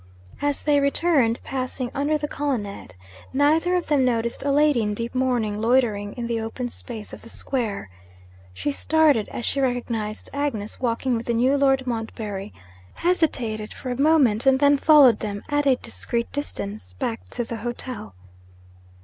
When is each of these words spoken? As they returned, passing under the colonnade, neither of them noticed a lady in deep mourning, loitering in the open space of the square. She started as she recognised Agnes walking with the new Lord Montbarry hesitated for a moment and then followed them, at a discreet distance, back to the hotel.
As 0.41 0.63
they 0.63 0.79
returned, 0.79 1.39
passing 1.43 1.91
under 1.93 2.17
the 2.17 2.27
colonnade, 2.27 2.95
neither 3.33 3.75
of 3.75 3.85
them 3.85 4.03
noticed 4.03 4.41
a 4.41 4.49
lady 4.49 4.81
in 4.81 4.95
deep 4.95 5.13
mourning, 5.13 5.61
loitering 5.61 6.13
in 6.13 6.25
the 6.25 6.41
open 6.41 6.69
space 6.69 7.13
of 7.13 7.21
the 7.21 7.29
square. 7.29 7.91
She 8.51 8.71
started 8.71 9.29
as 9.29 9.45
she 9.45 9.61
recognised 9.61 10.31
Agnes 10.33 10.79
walking 10.81 11.15
with 11.15 11.27
the 11.27 11.35
new 11.35 11.55
Lord 11.55 11.85
Montbarry 11.85 12.51
hesitated 12.95 13.75
for 13.75 13.91
a 13.91 14.01
moment 14.01 14.47
and 14.47 14.59
then 14.59 14.75
followed 14.75 15.19
them, 15.19 15.43
at 15.49 15.67
a 15.67 15.75
discreet 15.75 16.31
distance, 16.31 16.93
back 16.93 17.25
to 17.25 17.43
the 17.43 17.57
hotel. 17.57 18.15